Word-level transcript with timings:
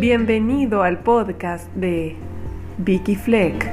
Bienvenido 0.00 0.82
al 0.82 1.02
podcast 1.02 1.70
de 1.74 2.16
Vicky 2.78 3.14
Fleck. 3.16 3.66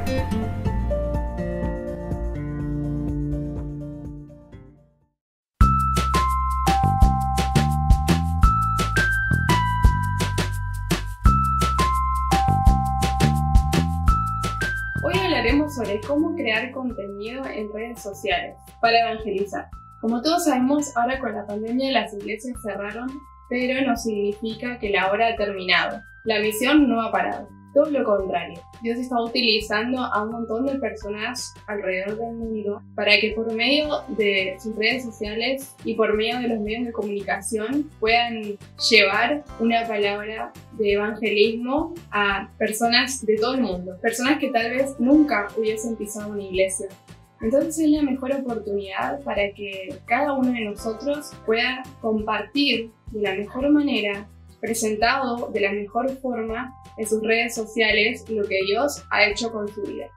Hoy 15.02 15.18
hablaremos 15.18 15.76
sobre 15.76 16.02
cómo 16.02 16.36
crear 16.36 16.72
contenido 16.74 17.46
en 17.46 17.72
redes 17.72 18.02
sociales 18.02 18.58
para 18.82 19.00
evangelizar. 19.00 19.70
Como 20.02 20.22
todos 20.22 20.44
sabemos, 20.44 20.92
ahora 20.98 21.22
con 21.22 21.34
la 21.34 21.46
pandemia 21.46 21.94
las 21.94 22.14
iglesias 22.14 22.62
cerraron, 22.62 23.08
pero 23.50 23.86
no 23.88 23.96
significa 23.96 24.80
que 24.80 24.90
la 24.90 25.12
hora 25.12 25.30
ha 25.30 25.36
terminado. 25.36 26.02
La 26.26 26.40
misión 26.40 26.90
no 26.90 27.02
ha 27.02 27.12
parado. 27.12 27.48
Todo 27.74 27.92
lo 27.92 28.04
contrario, 28.04 28.60
Dios 28.82 28.98
está 28.98 29.22
utilizando 29.22 30.00
a 30.00 30.24
un 30.24 30.32
montón 30.32 30.66
de 30.66 30.80
personas 30.80 31.54
alrededor 31.68 32.18
del 32.18 32.34
mundo 32.34 32.82
para 32.96 33.20
que 33.20 33.34
por 33.36 33.54
medio 33.54 34.02
de 34.10 34.58
sus 34.60 34.76
redes 34.76 35.04
sociales 35.04 35.76
y 35.84 35.94
por 35.94 36.16
medio 36.16 36.40
de 36.40 36.48
los 36.48 36.60
medios 36.60 36.86
de 36.86 36.92
comunicación 36.92 37.88
puedan 38.00 38.58
llevar 38.90 39.44
una 39.60 39.88
palabra 39.88 40.52
de 40.72 40.94
evangelismo 40.94 41.94
a 42.10 42.50
personas 42.58 43.24
de 43.24 43.36
todo 43.36 43.54
el 43.56 43.62
mundo, 43.62 43.98
personas 44.02 44.40
que 44.40 44.50
tal 44.50 44.72
vez 44.72 44.96
nunca 45.00 45.48
hubiesen 45.56 45.96
pisado 45.96 46.32
una 46.32 46.44
iglesia. 46.44 46.88
Entonces 47.42 47.78
es 47.80 47.92
la 47.92 48.02
mejor 48.02 48.32
oportunidad 48.34 49.22
para 49.24 49.52
que 49.54 49.96
cada 50.06 50.34
uno 50.34 50.52
de 50.52 50.66
nosotros 50.66 51.32
pueda 51.46 51.84
compartir 52.02 52.92
de 53.12 53.22
la 53.22 53.36
mejor 53.36 53.70
manera 53.70 54.28
presentado 54.60 55.50
de 55.54 55.62
la 55.62 55.72
mejor 55.72 56.10
forma 56.18 56.74
en 56.98 57.08
sus 57.08 57.22
redes 57.22 57.54
sociales 57.54 58.26
lo 58.30 58.48
que 58.48 58.58
Dios 58.66 59.04
ha 59.12 59.26
hecho 59.28 59.52
con 59.52 59.68
su 59.68 59.82
vida. 59.84 60.08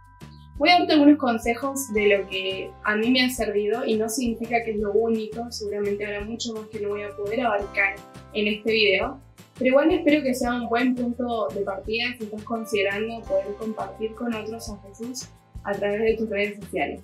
Voy 0.56 0.68
a 0.70 0.78
darte 0.78 0.92
algunos 0.92 1.18
consejos 1.18 1.92
de 1.94 2.18
lo 2.18 2.28
que 2.28 2.70
a 2.84 2.96
mí 2.96 3.10
me 3.10 3.24
ha 3.24 3.30
servido 3.30 3.84
y 3.86 3.96
no 3.96 4.08
significa 4.08 4.62
que 4.62 4.72
es 4.72 4.76
lo 4.76 4.92
único, 4.92 5.50
seguramente 5.50 6.04
habrá 6.04 6.22
mucho 6.22 6.52
más 6.52 6.66
que 6.68 6.80
no 6.80 6.90
voy 6.90 7.02
a 7.02 7.16
poder 7.16 7.40
abarcar 7.40 7.96
en 8.34 8.46
este 8.46 8.70
video, 8.70 9.18
pero 9.58 9.68
igual 9.68 9.90
espero 9.90 10.22
que 10.22 10.34
sea 10.34 10.54
un 10.54 10.68
buen 10.68 10.94
punto 10.94 11.48
de 11.54 11.62
partida 11.62 12.14
si 12.18 12.24
estás 12.24 12.42
considerando 12.44 13.20
poder 13.22 13.54
compartir 13.58 14.14
con 14.14 14.34
otros 14.34 14.70
a 14.70 14.78
Jesús 14.88 15.28
a 15.64 15.72
través 15.72 16.00
de 16.00 16.16
tus 16.16 16.28
redes 16.28 16.58
sociales. 16.60 17.00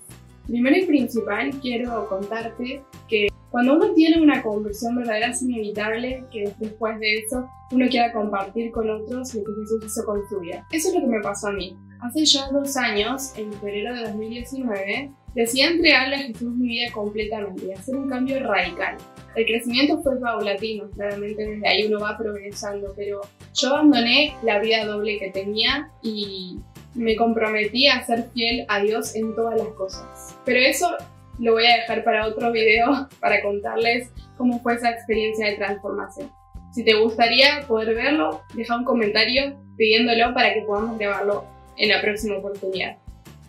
Primero 0.47 0.77
y 0.77 0.87
principal, 0.87 1.51
quiero 1.61 2.09
contarte 2.09 2.83
que 3.09 3.29
cuando 3.51 3.75
uno 3.75 3.93
tiene 3.95 4.23
una 4.23 4.43
conversión 4.43 4.97
verdadera 4.97 5.29
es 5.29 5.43
inevitable 5.43 6.25
que 6.31 6.53
después 6.59 7.01
de 7.01 7.19
eso 7.19 7.49
uno 7.73 7.87
quiera 7.89 8.13
compartir 8.13 8.71
con 8.71 8.89
otros 8.89 9.35
lo 9.35 9.43
que 9.43 9.53
Jesús 9.61 9.85
hizo 9.87 10.05
con 10.05 10.21
su 10.29 10.41
vida. 10.41 10.65
Eso 10.71 10.89
es 10.89 10.95
lo 10.95 11.01
que 11.01 11.07
me 11.07 11.21
pasó 11.21 11.49
a 11.49 11.53
mí. 11.53 11.77
Hace 12.01 12.25
ya 12.25 12.49
dos 12.53 12.77
años, 12.77 13.33
en 13.37 13.53
febrero 13.55 13.95
de 13.95 14.03
2019, 14.03 15.11
decidí 15.35 15.63
entregarle 15.63 16.17
a 16.17 16.19
Jesús 16.19 16.55
mi 16.55 16.69
vida 16.69 16.93
completamente 16.93 17.67
y 17.67 17.73
hacer 17.73 17.97
un 17.97 18.09
cambio 18.09 18.39
radical. 18.47 18.97
El 19.35 19.47
crecimiento 19.47 20.01
fue 20.03 20.21
paulatino, 20.21 20.91
claramente 20.91 21.47
desde 21.47 21.69
ahí 21.69 21.87
uno 21.87 22.01
va 22.01 22.17
progresando, 22.17 22.93
pero 22.97 23.21
yo 23.55 23.69
abandoné 23.69 24.35
la 24.43 24.61
vida 24.61 24.85
doble 24.87 25.19
que 25.19 25.31
tenía 25.31 25.91
y 26.03 26.59
me 26.97 27.17
comprometí 27.17 27.89
a 27.89 28.05
ser 28.05 28.31
fiel 28.35 28.65
a 28.69 28.81
Dios 28.81 29.15
en 29.15 29.35
todas 29.35 29.59
las 29.59 29.69
cosas. 29.69 30.37
Pero 30.45 30.59
eso 30.61 30.97
lo 31.39 31.53
voy 31.53 31.67
a 31.67 31.77
dejar 31.77 32.05
para 32.05 32.27
otro 32.27 32.51
video 32.51 33.09
para 33.21 33.43
contarles 33.43 34.11
cómo 34.37 34.61
fue 34.61 34.75
esa 34.75 34.91
experiencia 34.91 35.47
de 35.47 35.57
transformación. 35.57 36.31
Si 36.73 36.85
te 36.85 36.95
gustaría 36.95 37.67
poder 37.67 37.95
verlo, 37.95 38.43
deja 38.55 38.77
un 38.77 38.85
comentario 38.85 39.57
pidiéndolo 39.77 40.35
para 40.35 40.53
que 40.53 40.63
podamos 40.63 40.99
grabarlo 40.99 41.45
en 41.77 41.89
la 41.91 42.01
próxima 42.01 42.37
oportunidad. 42.39 42.99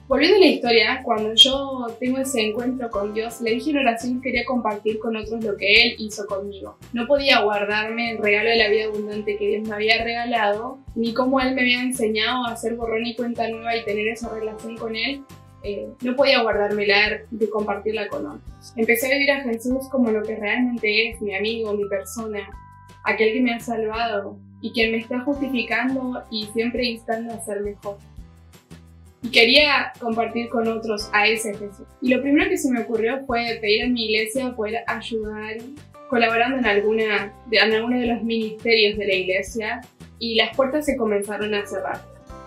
Volviendo 0.07 0.37
a 0.37 0.39
la 0.39 0.45
historia, 0.45 1.01
cuando 1.03 1.33
yo 1.33 1.85
tengo 1.99 2.19
ese 2.19 2.39
encuentro 2.39 2.89
con 2.89 3.13
Dios, 3.13 3.41
le 3.41 3.51
dije 3.51 3.71
en 3.71 3.79
oración 3.79 4.21
que 4.21 4.29
quería 4.29 4.45
compartir 4.45 4.99
con 4.99 5.17
otros 5.17 5.43
lo 5.43 5.57
que 5.57 5.83
Él 5.83 5.95
hizo 5.99 6.25
conmigo. 6.27 6.77
No 6.93 7.05
podía 7.07 7.41
guardarme 7.41 8.11
el 8.11 8.17
regalo 8.17 8.49
de 8.49 8.55
la 8.55 8.69
vida 8.69 8.85
abundante 8.85 9.35
que 9.35 9.47
Dios 9.49 9.67
me 9.67 9.75
había 9.75 10.01
regalado, 10.01 10.79
ni 10.95 11.13
cómo 11.13 11.41
Él 11.41 11.53
me 11.55 11.61
había 11.61 11.81
enseñado 11.81 12.45
a 12.45 12.53
hacer 12.53 12.75
borrón 12.75 13.05
y 13.05 13.17
cuenta 13.17 13.49
nueva 13.49 13.75
y 13.75 13.83
tener 13.83 14.07
esa 14.07 14.33
relación 14.33 14.77
con 14.77 14.95
Él, 14.95 15.23
eh, 15.63 15.89
no 16.01 16.15
podía 16.15 16.41
guardármela 16.41 17.23
de 17.29 17.49
compartirla 17.49 18.07
con 18.07 18.27
otros. 18.27 18.73
Empecé 18.77 19.07
a 19.07 19.15
vivir 19.15 19.31
a 19.31 19.41
Jesús 19.41 19.89
como 19.91 20.09
lo 20.11 20.23
que 20.23 20.37
realmente 20.37 21.09
es, 21.09 21.21
mi 21.21 21.35
amigo, 21.35 21.73
mi 21.73 21.85
persona, 21.89 22.47
aquel 23.03 23.33
que 23.33 23.41
me 23.41 23.55
ha 23.55 23.59
salvado 23.59 24.37
y 24.61 24.71
quien 24.71 24.93
me 24.93 24.99
está 24.99 25.19
justificando 25.19 26.23
y 26.31 26.45
siempre 26.53 26.85
instando 26.85 27.33
a 27.33 27.41
ser 27.41 27.59
mejor. 27.59 27.97
Y 29.27 29.29
quería 29.29 29.91
compartir 29.99 30.47
con 30.47 30.69
otros 30.69 31.09
a 31.11 31.27
ese 31.27 31.51
Jesús. 31.51 31.85
Y 32.01 32.13
lo 32.13 32.21
primero 32.21 32.49
que 32.49 32.57
se 32.57 32.71
me 32.71 32.79
ocurrió 32.79 33.25
fue 33.25 33.57
pedir 33.59 33.83
a 33.83 33.87
mi 33.89 34.05
iglesia 34.05 34.55
poder 34.55 34.83
ayudar 34.87 35.57
colaborando 36.09 36.59
en, 36.59 36.65
alguna, 36.65 37.33
en 37.51 37.73
alguno 37.73 37.99
de 37.99 38.07
los 38.07 38.23
ministerios 38.23 38.97
de 38.97 39.05
la 39.05 39.13
iglesia 39.13 39.81
y 40.17 40.35
las 40.35 40.55
puertas 40.55 40.85
se 40.85 40.95
comenzaron 40.95 41.53
a 41.53 41.65
cerrar 41.65 41.99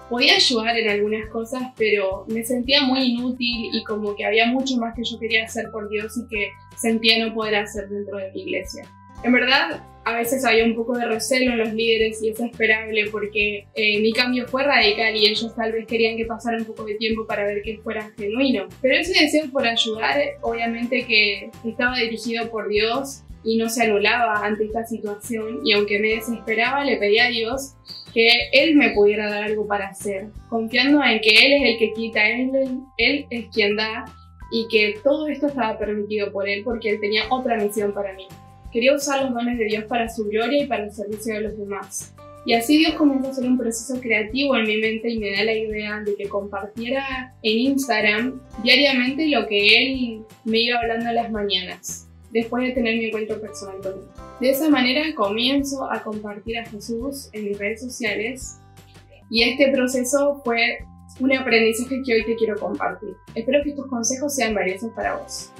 podía 0.08 0.34
ayudar 0.34 0.76
en 0.76 0.90
algunas 0.90 1.28
cosas, 1.28 1.62
pero 1.76 2.24
me 2.26 2.42
sentía 2.42 2.82
muy 2.82 2.98
inútil 2.98 3.70
y 3.72 3.84
como 3.84 4.16
que 4.16 4.24
había 4.24 4.46
mucho 4.46 4.76
más 4.76 4.94
que 4.96 5.04
yo 5.04 5.18
quería 5.20 5.44
hacer 5.44 5.70
por 5.70 5.88
Dios 5.88 6.18
y 6.18 6.26
que 6.26 6.50
sentía 6.76 7.24
no 7.24 7.32
poder 7.32 7.54
hacer 7.54 7.88
dentro 7.88 8.18
de 8.18 8.32
mi 8.32 8.42
iglesia. 8.42 8.84
En 9.22 9.32
verdad, 9.32 9.82
a 10.04 10.14
veces 10.14 10.44
había 10.44 10.64
un 10.64 10.74
poco 10.74 10.96
de 10.96 11.04
recelo 11.04 11.52
en 11.52 11.58
los 11.58 11.72
líderes 11.74 12.22
y 12.22 12.30
es 12.30 12.40
esperable 12.40 13.08
porque 13.10 13.66
eh, 13.74 14.00
mi 14.00 14.12
cambio 14.12 14.46
fue 14.48 14.64
radical 14.64 15.14
y 15.14 15.26
ellos 15.26 15.54
tal 15.54 15.72
vez 15.72 15.86
querían 15.86 16.16
que 16.16 16.24
pasara 16.24 16.56
un 16.56 16.64
poco 16.64 16.84
de 16.84 16.94
tiempo 16.94 17.26
para 17.26 17.44
ver 17.44 17.62
que 17.62 17.78
fuera 17.78 18.10
genuino. 18.16 18.66
Pero 18.80 18.94
ese 18.96 19.22
deseo 19.22 19.50
por 19.50 19.66
ayudar, 19.66 20.16
obviamente 20.40 21.04
que 21.06 21.50
estaba 21.64 21.98
dirigido 21.98 22.50
por 22.50 22.68
Dios 22.68 23.22
y 23.44 23.56
no 23.58 23.68
se 23.68 23.84
anulaba 23.84 24.44
ante 24.44 24.64
esta 24.64 24.84
situación 24.86 25.60
y 25.64 25.72
aunque 25.72 25.98
me 25.98 26.14
desesperaba 26.14 26.84
le 26.84 26.96
pedía 26.96 27.26
a 27.26 27.30
Dios 27.30 27.74
que 28.12 28.28
Él 28.52 28.76
me 28.76 28.90
pudiera 28.90 29.30
dar 29.30 29.44
algo 29.44 29.66
para 29.66 29.88
hacer, 29.88 30.28
confiando 30.48 31.02
en 31.04 31.20
que 31.20 31.30
Él 31.30 31.52
es 31.52 31.72
el 31.72 31.78
que 31.78 31.92
quita, 31.92 32.26
Él, 32.26 32.50
él 32.96 33.26
es 33.30 33.46
quien 33.52 33.76
da 33.76 34.04
y 34.50 34.66
que 34.68 34.98
todo 35.04 35.28
esto 35.28 35.46
estaba 35.46 35.78
permitido 35.78 36.32
por 36.32 36.48
Él 36.48 36.62
porque 36.64 36.90
Él 36.90 37.00
tenía 37.00 37.24
otra 37.30 37.56
misión 37.56 37.94
para 37.94 38.12
mí. 38.14 38.26
Quería 38.72 38.94
usar 38.94 39.24
los 39.24 39.34
dones 39.34 39.58
de 39.58 39.64
Dios 39.64 39.84
para 39.84 40.08
su 40.08 40.28
gloria 40.28 40.64
y 40.64 40.66
para 40.66 40.84
el 40.84 40.92
servicio 40.92 41.34
de 41.34 41.40
los 41.40 41.58
demás. 41.58 42.14
Y 42.46 42.54
así 42.54 42.78
Dios 42.78 42.94
comenzó 42.94 43.28
a 43.28 43.30
hacer 43.32 43.44
un 43.44 43.58
proceso 43.58 44.00
creativo 44.00 44.56
en 44.56 44.64
mi 44.64 44.78
mente 44.78 45.10
y 45.10 45.18
me 45.18 45.32
da 45.32 45.44
la 45.44 45.52
idea 45.52 46.00
de 46.00 46.14
que 46.14 46.28
compartiera 46.28 47.34
en 47.42 47.58
Instagram 47.58 48.40
diariamente 48.62 49.28
lo 49.28 49.46
que 49.46 49.76
Él 49.76 50.22
me 50.44 50.60
iba 50.60 50.78
hablando 50.78 51.10
a 51.10 51.12
las 51.12 51.30
mañanas 51.30 52.06
después 52.32 52.62
de 52.64 52.70
tener 52.70 52.96
mi 52.96 53.06
encuentro 53.06 53.40
personal 53.40 53.76
con 53.82 53.92
él. 53.92 54.00
De 54.40 54.50
esa 54.50 54.68
manera 54.68 55.02
comienzo 55.14 55.90
a 55.90 56.02
compartir 56.02 56.58
a 56.58 56.64
Jesús 56.64 57.28
en 57.32 57.44
mis 57.44 57.58
redes 57.58 57.80
sociales 57.80 58.58
y 59.30 59.42
este 59.42 59.70
proceso 59.72 60.40
fue 60.44 60.78
un 61.18 61.32
aprendizaje 61.32 62.00
que 62.04 62.14
hoy 62.14 62.24
te 62.24 62.36
quiero 62.36 62.58
compartir. 62.58 63.10
Espero 63.34 63.62
que 63.62 63.70
estos 63.70 63.86
consejos 63.88 64.34
sean 64.34 64.54
valiosos 64.54 64.92
para 64.94 65.16
vos. 65.16 65.52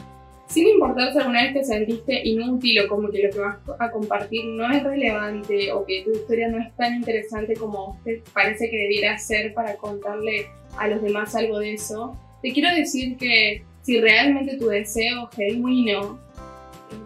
Sin 0.51 0.67
importar 0.67 1.13
si 1.13 1.19
alguna 1.19 1.45
vez 1.45 1.55
te 1.55 1.65
sentiste 1.65 2.27
inútil 2.27 2.81
o 2.81 2.89
como 2.89 3.09
que 3.09 3.23
lo 3.23 3.31
que 3.31 3.39
vas 3.39 3.59
a 3.79 3.89
compartir 3.93 4.45
no 4.47 4.69
es 4.69 4.83
relevante 4.83 5.71
o 5.71 5.87
que 5.87 6.03
tu 6.03 6.11
historia 6.11 6.49
no 6.49 6.59
es 6.59 6.75
tan 6.75 6.97
interesante 6.97 7.55
como 7.55 8.01
te 8.03 8.21
parece 8.35 8.69
que 8.69 8.77
debiera 8.77 9.17
ser 9.17 9.55
para 9.55 9.77
contarle 9.77 10.49
a 10.77 10.89
los 10.89 11.03
demás 11.03 11.37
algo 11.37 11.61
de 11.61 11.75
eso, 11.75 12.19
te 12.43 12.53
quiero 12.53 12.75
decir 12.75 13.17
que 13.17 13.63
si 13.83 14.01
realmente 14.01 14.57
tu 14.57 14.67
deseo 14.67 15.29
genuino 15.29 16.19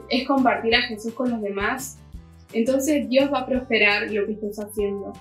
es 0.08 0.26
compartir 0.26 0.74
a 0.74 0.82
Jesús 0.82 1.12
con 1.12 1.30
los 1.30 1.42
demás, 1.42 1.98
entonces 2.54 3.06
Dios 3.10 3.30
va 3.30 3.40
a 3.40 3.46
prosperar 3.46 4.10
lo 4.10 4.24
que 4.24 4.32
estés 4.32 4.58
haciendo, 4.58 5.12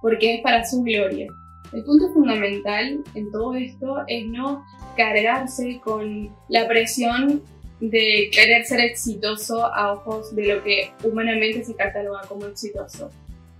porque 0.00 0.36
es 0.36 0.40
para 0.42 0.64
su 0.64 0.84
gloria. 0.84 1.26
El 1.72 1.82
punto 1.82 2.12
fundamental 2.12 3.02
en 3.16 3.32
todo 3.32 3.56
esto 3.56 4.04
es 4.06 4.24
no 4.26 4.64
cargarse 4.96 5.80
con 5.82 6.30
la 6.48 6.68
presión 6.68 7.42
de 7.82 8.30
querer 8.32 8.64
ser 8.64 8.78
exitoso 8.78 9.66
a 9.66 9.92
ojos 9.92 10.34
de 10.36 10.54
lo 10.54 10.62
que 10.62 10.92
humanamente 11.02 11.64
se 11.64 11.74
cataloga 11.74 12.20
como 12.28 12.46
exitoso. 12.46 13.10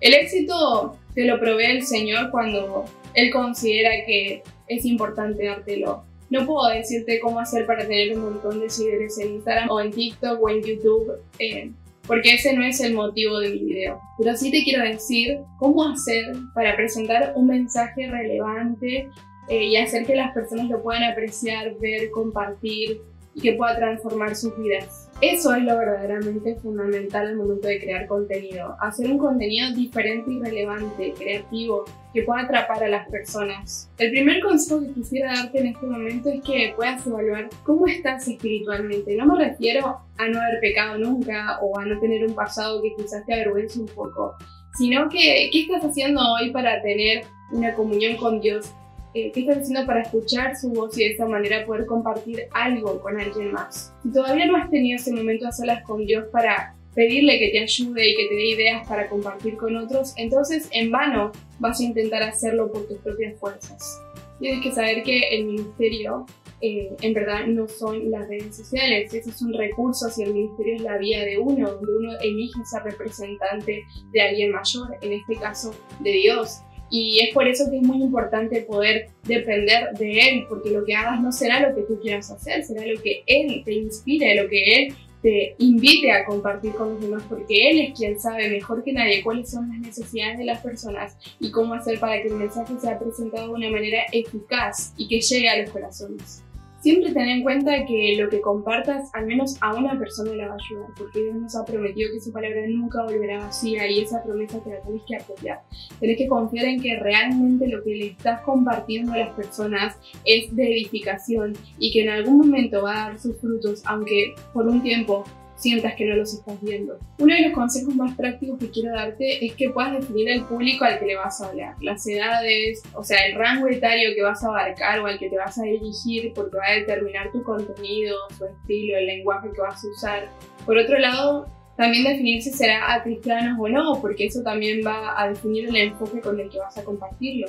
El 0.01 0.15
éxito 0.15 0.97
te 1.13 1.25
lo 1.25 1.41
provee 1.41 1.73
el 1.73 1.83
Señor 1.83 2.31
cuando 2.31 2.85
Él 3.15 3.33
considera 3.33 3.91
que 4.07 4.45
es 4.69 4.85
importante 4.85 5.45
dártelo. 5.45 6.05
No 6.31 6.47
puedo 6.47 6.69
decirte 6.69 7.19
cómo 7.19 7.41
hacer 7.41 7.67
para 7.67 7.85
tener 7.85 8.17
un 8.17 8.25
montón 8.25 8.61
de 8.61 8.71
seguidores 8.71 9.19
en 9.19 9.35
Instagram 9.35 9.69
o 9.71 9.81
en 9.81 9.91
TikTok 9.91 10.41
o 10.41 10.49
en 10.49 10.63
YouTube, 10.63 11.13
eh, 11.41 11.73
porque 12.07 12.35
ese 12.35 12.53
no 12.53 12.65
es 12.65 12.81
el 12.81 12.95
motivo 12.95 13.41
de 13.41 13.51
mi 13.51 13.59
video. 13.59 14.01
Pero 14.19 14.37
sí 14.37 14.53
te 14.53 14.63
quiero 14.63 14.85
decir 14.85 15.41
cómo 15.59 15.83
hacer 15.89 16.33
para 16.55 16.77
presentar 16.77 17.33
un 17.35 17.49
mensaje 17.49 18.09
relevante 18.09 19.09
eh, 19.49 19.65
y 19.65 19.77
hacer 19.77 20.07
que 20.07 20.15
las 20.15 20.33
personas 20.33 20.71
lo 20.71 20.81
puedan 20.81 21.03
apreciar, 21.03 21.75
ver, 21.81 22.09
compartir 22.13 23.01
y 23.35 23.41
que 23.41 23.53
pueda 23.55 23.77
transformar 23.77 24.37
sus 24.37 24.57
vidas. 24.59 25.09
Eso 25.21 25.55
es 25.55 25.63
lo 25.63 25.79
verdaderamente 25.79 26.57
fundamental 26.57 27.29
al 27.29 27.37
momento 27.37 27.69
de 27.69 27.81
crear 27.81 28.07
contenido. 28.07 28.77
Hacer 28.81 29.11
un 29.11 29.19
contenido 29.19 29.73
diferente 29.73 30.33
y 30.33 30.41
relevante, 30.41 31.15
creativo, 31.17 31.85
que 32.13 32.23
pueda 32.23 32.43
atrapar 32.43 32.83
a 32.83 32.89
las 32.89 33.09
personas. 33.09 33.89
El 33.99 34.11
primer 34.11 34.41
consejo 34.41 34.81
que 34.81 34.93
quisiera 34.93 35.33
darte 35.33 35.61
en 35.61 35.69
este 35.69 35.87
momento 35.87 36.29
es 36.29 36.43
que 36.43 36.73
puedas 36.75 37.07
evaluar 37.07 37.49
cómo 37.63 37.87
estás 37.87 38.27
espiritualmente. 38.27 39.15
No 39.15 39.27
me 39.27 39.45
refiero 39.45 39.99
a 40.19 40.29
no 40.29 40.41
haber 40.41 40.61
pecado 40.61 40.99
nunca 40.99 41.59
o 41.63 41.79
a 41.79 41.87
no 41.87 41.99
tener 42.01 42.27
un 42.27 42.35
pasado 42.35 42.83
que 42.83 42.93
quizás 42.97 43.25
te 43.25 43.33
avergüence 43.33 43.79
un 43.79 43.87
poco, 43.87 44.35
sino 44.77 45.09
que 45.09 45.49
qué 45.53 45.61
estás 45.63 45.85
haciendo 45.85 46.21
hoy 46.21 46.51
para 46.51 46.83
tener 46.83 47.25
una 47.53 47.75
comunión 47.75 48.17
con 48.17 48.41
Dios 48.41 48.75
eh, 49.15 49.31
qué 49.33 49.41
estás 49.41 49.59
haciendo 49.59 49.87
para 49.87 50.03
escuchar 50.03 50.57
su 50.57 50.71
voz 50.71 50.97
y 50.99 51.05
de 51.05 51.15
esa 51.15 51.27
manera 51.27 51.67
poder 51.67 51.87
compartir 51.87 52.45
algo 52.53 53.01
con 53.01 53.21
alguien 53.21 53.53
más. 53.53 53.93
Si 54.03 54.11
todavía 54.11 54.47
no 54.47 54.57
has 54.57 54.71
tenido 54.71 54.97
ese 54.97 55.13
momento 55.13 55.47
a 55.47 55.53
solas 55.53 55.83
con 55.85 56.05
Dios 56.07 56.27
para 56.33 56.75
pedirle 56.95 57.39
que 57.39 57.51
te 57.51 57.61
ayude 57.61 58.11
y 58.11 58.17
que 58.17 58.29
te 58.29 58.35
dé 58.35 58.47
ideas 58.49 58.89
para 58.89 59.09
compartir 59.09 59.57
con 59.57 59.77
otros, 59.77 60.13
entonces 60.17 60.69
en 60.73 60.91
vano 60.91 61.33
vas 61.59 61.81
a 61.81 61.85
intentar 61.85 62.23
hacerlo 62.23 62.71
por 62.71 62.87
tus 62.87 62.99
propias 62.99 63.39
fuerzas. 63.39 64.01
Tienes 64.39 64.63
que 64.63 64.73
saber 64.73 65.03
que 65.03 65.37
el 65.37 65.45
ministerio 65.45 66.27
eh, 66.61 66.95
en 67.01 67.13
verdad 67.13 67.47
no 67.47 67.67
son 67.67 68.11
las 68.11 68.29
redes 68.29 68.57
sociales, 68.57 69.13
esos 69.13 69.35
son 69.37 69.53
recursos 69.53 70.17
y 70.19 70.23
el 70.23 70.33
ministerio 70.33 70.77
es 70.77 70.83
la 70.83 70.97
vía 70.97 71.25
de 71.25 71.37
uno, 71.39 71.73
donde 71.73 71.97
uno 71.97 72.13
elige 72.21 72.65
ser 72.65 72.85
representante 72.85 73.85
de 74.13 74.21
alguien 74.21 74.53
mayor, 74.53 74.97
en 75.01 75.13
este 75.13 75.37
caso 75.37 75.75
de 76.01 76.13
Dios. 76.13 76.61
Y 76.95 77.21
es 77.21 77.33
por 77.33 77.49
eso 77.49 77.71
que 77.71 77.79
es 77.79 77.83
muy 77.83 78.03
importante 78.03 78.61
poder 78.61 79.09
depender 79.25 79.93
de 79.99 80.29
Él, 80.29 80.45
porque 80.47 80.69
lo 80.69 80.85
que 80.85 80.95
hagas 80.95 81.23
no 81.23 81.33
será 81.33 81.67
lo 81.67 81.75
que 81.75 81.83
tú 81.83 81.99
quieras 81.99 82.31
hacer, 82.31 82.63
será 82.65 82.85
lo 82.85 83.01
que 83.01 83.23
Él 83.27 83.63
te 83.65 83.73
inspire, 83.73 84.35
lo 84.35 84.47
que 84.47 84.63
Él 84.77 84.95
te 85.23 85.55
invite 85.57 86.13
a 86.13 86.27
compartir 86.27 86.73
con 86.73 86.91
los 86.91 87.01
demás, 87.01 87.23
porque 87.31 87.71
Él 87.71 87.81
es 87.81 87.99
quien 87.99 88.21
sabe 88.21 88.51
mejor 88.51 88.85
que 88.85 88.93
nadie 88.93 89.23
cuáles 89.23 89.51
son 89.51 89.71
las 89.71 89.79
necesidades 89.79 90.37
de 90.37 90.45
las 90.45 90.61
personas 90.61 91.17
y 91.41 91.51
cómo 91.51 91.73
hacer 91.73 91.99
para 91.99 92.21
que 92.21 92.29
el 92.29 92.35
mensaje 92.35 92.75
sea 92.79 92.99
presentado 92.99 93.47
de 93.47 93.55
una 93.55 93.71
manera 93.71 94.03
eficaz 94.13 94.93
y 94.99 95.09
que 95.09 95.19
llegue 95.23 95.49
a 95.49 95.63
los 95.63 95.71
corazones. 95.71 96.43
Siempre 96.83 97.13
ten 97.13 97.29
en 97.29 97.43
cuenta 97.45 97.87
que 97.87 98.17
lo 98.19 98.29
que 98.29 98.41
compartas 98.41 99.09
al 99.15 99.27
menos 99.27 99.57
a 99.61 99.73
una 99.73 99.97
persona 99.97 100.35
la 100.35 100.49
va 100.49 100.55
a 100.55 100.57
ayudar, 100.57 100.89
porque 100.99 101.23
Dios 101.23 101.37
nos 101.37 101.55
ha 101.55 101.65
prometido 101.65 102.11
que 102.13 102.21
su 102.21 102.33
palabra 102.33 102.63
nunca 102.67 103.05
volverá 103.05 103.39
vacía 103.39 103.89
y 103.89 104.01
esa 104.01 104.21
promesa 104.25 104.59
te 104.65 104.71
la 104.71 104.81
tenés 104.81 105.03
que 105.07 105.15
apoyar. 105.15 105.61
Tenés 106.01 106.19
que 106.19 106.27
confiar 106.27 106.65
en 106.65 106.83
que 106.83 106.99
realmente 106.99 107.69
lo 107.69 107.85
que 107.85 107.91
le 107.95 108.07
estás 108.07 108.41
compartiendo 108.41 109.13
a 109.13 109.19
las 109.19 109.35
personas 109.37 109.97
es 110.25 110.55
de 110.57 110.73
edificación 110.73 111.53
y 111.79 111.93
que 111.93 112.03
en 112.03 112.09
algún 112.09 112.39
momento 112.39 112.83
va 112.83 112.91
a 112.91 113.09
dar 113.11 113.21
sus 113.21 113.37
frutos, 113.37 113.85
aunque 113.87 114.35
por 114.53 114.67
un 114.67 114.83
tiempo 114.83 115.23
sientas 115.57 115.95
que 115.95 116.07
no 116.07 116.17
los 116.17 116.35
estás 116.35 116.61
viendo. 116.61 116.99
Uno 117.19 117.35
de 117.35 117.43
los 117.43 117.53
consejos 117.53 117.95
más 117.95 118.17
prácticos 118.17 118.59
que 118.59 118.71
quiero 118.71 118.95
darte 118.95 119.45
es 119.45 119.55
que 119.55 119.71
puedas 119.71 119.93
definir 119.93 120.29
el 120.31 120.45
público 120.45 120.85
al 120.85 120.99
que 120.99 121.07
le 121.07 121.17
vas 121.17 121.41
a 121.41 121.49
hablar, 121.49 121.77
las 121.81 122.07
edades, 122.07 122.83
o 122.95 123.05
sea, 123.05 123.27
el 123.27 123.37
rango 123.37 123.69
etario 123.69 124.11
que 124.15 124.23
vas 124.23 124.43
a 124.45 124.49
abarcar 124.49 125.01
o 125.01 125.07
al 125.07 125.19
que 125.19 125.29
te 125.29 125.37
vas 125.37 125.59
a 125.59 125.63
dirigir 125.63 126.33
porque 126.35 126.57
va 126.57 126.67
a 126.67 126.73
determinar 126.73 127.31
tu 127.33 127.43
contenido, 127.43 128.17
su 128.37 128.45
estilo, 128.47 128.99
el 128.99 129.07
lenguaje 129.07 129.51
que 129.55 129.61
vas 129.61 129.85
a 129.85 129.89
usar. 129.89 130.29
Por 130.67 130.79
otro 130.79 130.99
lado, 130.99 131.47
también 131.77 132.05
definir 132.05 132.43
si 132.43 132.51
será 132.51 132.93
a 132.95 133.03
cristianos 133.03 133.59
o 133.61 133.69
no, 133.69 134.01
porque 134.01 134.27
eso 134.27 134.43
también 134.43 134.81
va 134.87 135.21
a 135.21 135.29
definir 135.29 135.69
el 135.69 135.77
enfoque 135.77 136.21
con 136.21 136.39
el 136.39 136.51
que 136.51 136.59
vas 136.59 136.77
a 136.77 136.85
compartirlo. 136.85 137.49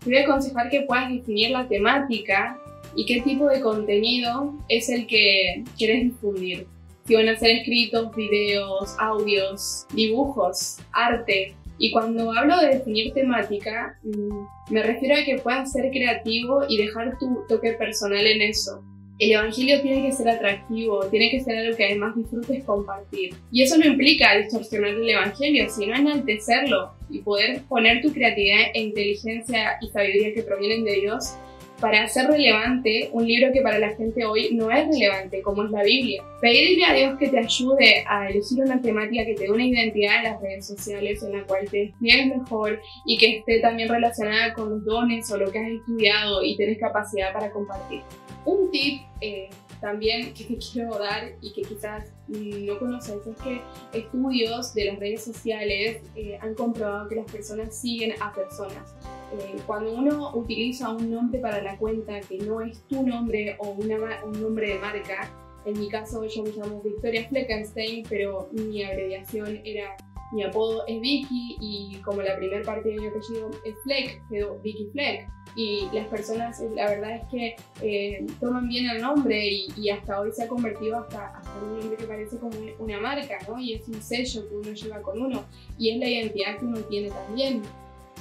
Te 0.00 0.10
voy 0.10 0.18
a 0.18 0.22
aconsejar 0.22 0.68
que 0.68 0.82
puedas 0.82 1.10
definir 1.10 1.50
la 1.50 1.66
temática 1.66 2.58
y 2.94 3.04
qué 3.06 3.20
tipo 3.22 3.46
de 3.48 3.60
contenido 3.60 4.54
es 4.68 4.88
el 4.88 5.06
que 5.06 5.64
quieres 5.76 6.04
difundir 6.04 6.66
si 7.06 7.14
van 7.14 7.28
a 7.28 7.36
ser 7.36 7.50
escritos, 7.50 8.14
videos, 8.16 8.96
audios, 8.98 9.86
dibujos, 9.94 10.78
arte. 10.92 11.54
Y 11.78 11.92
cuando 11.92 12.32
hablo 12.32 12.58
de 12.58 12.78
definir 12.78 13.12
temática, 13.12 13.98
mm, 14.02 14.72
me 14.72 14.82
refiero 14.82 15.14
a 15.14 15.24
que 15.24 15.38
puedas 15.38 15.72
ser 15.72 15.90
creativo 15.90 16.64
y 16.68 16.78
dejar 16.78 17.18
tu 17.18 17.44
toque 17.48 17.72
personal 17.72 18.26
en 18.26 18.42
eso. 18.42 18.82
El 19.18 19.32
Evangelio 19.32 19.80
tiene 19.80 20.02
que 20.02 20.12
ser 20.12 20.28
atractivo, 20.28 21.06
tiene 21.06 21.30
que 21.30 21.40
ser 21.40 21.56
algo 21.56 21.76
que 21.76 21.86
además 21.86 22.16
disfrutes 22.16 22.64
compartir. 22.64 23.34
Y 23.50 23.62
eso 23.62 23.78
no 23.78 23.86
implica 23.86 24.36
distorsionar 24.36 24.90
el 24.90 25.08
Evangelio, 25.08 25.70
sino 25.70 25.96
enaltecerlo 25.96 26.92
y 27.08 27.20
poder 27.20 27.62
poner 27.68 28.02
tu 28.02 28.12
creatividad 28.12 28.66
e 28.74 28.80
inteligencia 28.80 29.78
y 29.80 29.88
sabiduría 29.88 30.34
que 30.34 30.42
provienen 30.42 30.84
de 30.84 31.00
Dios 31.00 31.34
para 31.80 32.04
hacer 32.04 32.26
relevante 32.26 33.10
un 33.12 33.26
libro 33.26 33.52
que 33.52 33.60
para 33.60 33.78
la 33.78 33.94
gente 33.94 34.24
hoy 34.24 34.54
no 34.54 34.70
es 34.70 34.86
relevante, 34.86 35.42
como 35.42 35.64
es 35.64 35.70
la 35.70 35.82
Biblia. 35.82 36.22
Pedirle 36.40 36.84
a 36.84 36.94
Dios 36.94 37.18
que 37.18 37.28
te 37.28 37.38
ayude 37.38 38.04
a 38.08 38.28
elegir 38.28 38.62
una 38.62 38.80
temática 38.80 39.24
que 39.24 39.34
te 39.34 39.44
dé 39.44 39.50
una 39.50 39.66
identidad 39.66 40.16
en 40.18 40.22
las 40.24 40.40
redes 40.40 40.66
sociales 40.66 41.22
en 41.22 41.32
la 41.32 41.44
cual 41.44 41.68
te 41.70 41.78
despliegues 41.78 42.38
mejor 42.38 42.80
y 43.04 43.18
que 43.18 43.38
esté 43.38 43.60
también 43.60 43.88
relacionada 43.88 44.54
con 44.54 44.70
los 44.70 44.84
dones 44.84 45.30
o 45.30 45.36
lo 45.36 45.50
que 45.50 45.58
has 45.58 45.68
estudiado 45.68 46.42
y 46.42 46.56
tienes 46.56 46.78
capacidad 46.78 47.32
para 47.32 47.50
compartir. 47.50 48.02
Un 48.44 48.70
tip 48.70 49.02
eh, 49.20 49.50
también 49.80 50.32
que 50.34 50.44
te 50.44 50.56
quiero 50.72 50.98
dar 50.98 51.32
y 51.40 51.52
que 51.52 51.62
quizás 51.62 52.12
no 52.28 52.78
conoces 52.78 53.16
es 53.26 53.36
que 53.42 53.60
estudios 53.92 54.74
de 54.74 54.84
las 54.86 54.98
redes 54.98 55.24
sociales 55.24 56.02
eh, 56.14 56.38
han 56.40 56.54
comprobado 56.54 57.08
que 57.08 57.16
las 57.16 57.30
personas 57.30 57.78
siguen 57.78 58.14
a 58.20 58.32
personas. 58.32 58.94
Eh, 59.32 59.56
cuando 59.66 59.92
uno 59.92 60.34
utiliza 60.34 60.90
un 60.90 61.10
nombre 61.10 61.40
para 61.40 61.62
la 61.62 61.76
cuenta 61.78 62.20
que 62.20 62.38
no 62.38 62.60
es 62.60 62.82
tu 62.88 63.06
nombre 63.06 63.56
o 63.58 63.70
un 63.70 64.40
nombre 64.40 64.68
de 64.68 64.78
marca, 64.78 65.30
en 65.66 65.80
mi 65.80 65.88
caso 65.88 66.24
yo 66.24 66.44
me 66.44 66.50
llamo 66.50 66.80
Victoria 66.80 67.28
Fleckenstein, 67.28 68.06
pero 68.08 68.48
mi 68.52 68.84
abreviación 68.84 69.60
era, 69.64 69.96
mi 70.32 70.44
apodo 70.44 70.84
es 70.86 71.00
Vicky 71.00 71.56
y 71.60 71.96
como 72.04 72.22
la 72.22 72.36
primera 72.36 72.62
parte 72.62 72.90
de 72.90 73.00
mi 73.00 73.06
apellido 73.08 73.50
es 73.64 73.74
Fleck, 73.82 74.22
quedó 74.30 74.58
Vicky 74.60 74.86
Fleck. 74.92 75.28
Y 75.56 75.88
las 75.92 76.06
personas, 76.08 76.60
la 76.74 76.90
verdad 76.90 77.16
es 77.16 77.22
que 77.30 77.56
eh, 77.80 78.26
toman 78.40 78.68
bien 78.68 78.90
el 78.90 79.00
nombre 79.00 79.42
y, 79.76 79.88
hasta 79.88 80.20
hoy 80.20 80.30
se 80.30 80.44
ha 80.44 80.48
convertido 80.48 80.98
hasta, 80.98 81.28
hasta 81.28 81.62
un 81.62 81.78
nombre 81.78 81.96
que 81.96 82.04
parece 82.04 82.38
como 82.38 82.54
una 82.78 83.00
marca, 83.00 83.38
¿no? 83.48 83.58
Y 83.58 83.72
es 83.72 83.88
un 83.88 84.00
sello 84.02 84.48
que 84.48 84.54
uno 84.54 84.72
lleva 84.72 85.00
con 85.00 85.20
uno 85.20 85.44
y 85.78 85.90
es 85.90 85.98
la 85.98 86.08
identidad 86.08 86.58
que 86.58 86.64
uno 86.66 86.78
tiene 86.82 87.08
también. 87.08 87.62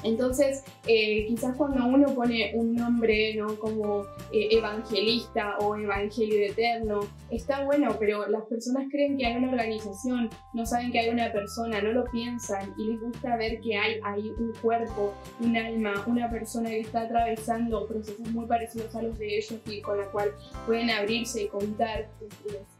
Entonces, 0.05 0.63
eh, 0.87 1.25
quizás 1.27 1.55
cuando 1.57 1.83
uno 1.85 2.13
pone 2.13 2.51
un 2.53 2.75
nombre 2.75 3.33
¿no? 3.35 3.55
como 3.55 4.03
eh, 4.31 4.49
evangelista 4.51 5.57
o 5.59 5.75
evangelio 5.75 6.45
eterno, 6.45 6.99
está 7.31 7.65
bueno, 7.65 7.95
pero 7.99 8.27
las 8.27 8.43
personas 8.43 8.85
creen 8.91 9.17
que 9.17 9.25
hay 9.25 9.35
una 9.35 9.49
organización, 9.49 10.29
no 10.53 10.65
saben 10.65 10.91
que 10.91 10.99
hay 10.99 11.09
una 11.09 11.31
persona, 11.31 11.81
no 11.81 11.91
lo 11.91 12.05
piensan 12.11 12.71
y 12.77 12.91
les 12.91 13.01
gusta 13.01 13.35
ver 13.35 13.59
que 13.61 13.75
hay, 13.75 13.99
hay 14.03 14.29
un 14.29 14.53
cuerpo, 14.61 15.11
un 15.39 15.57
alma, 15.57 16.03
una 16.05 16.29
persona 16.29 16.69
que 16.69 16.81
está 16.81 17.01
atravesando 17.01 17.87
procesos 17.87 18.29
muy 18.29 18.45
parecidos 18.45 18.93
a 18.95 19.01
los 19.01 19.17
de 19.17 19.37
ellos 19.37 19.59
y 19.65 19.81
con 19.81 19.97
la 19.97 20.05
cual 20.11 20.31
pueden 20.67 20.91
abrirse 20.91 21.43
y 21.43 21.47
contar 21.47 22.07